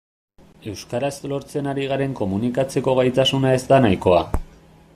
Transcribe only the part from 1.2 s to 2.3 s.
lortzen ari garen